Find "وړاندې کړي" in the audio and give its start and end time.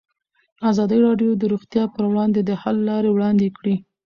3.11-3.75